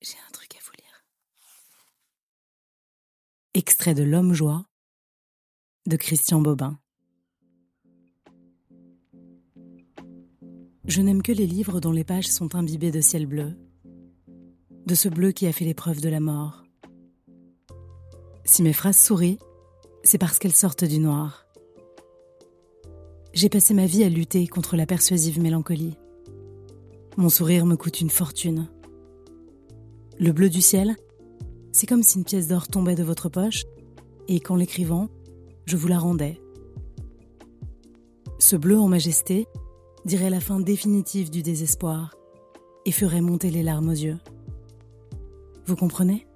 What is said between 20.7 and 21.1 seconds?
du